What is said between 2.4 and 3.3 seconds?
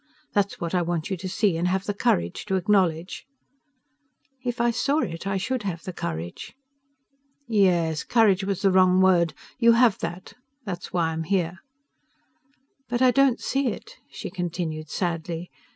to acknowledge."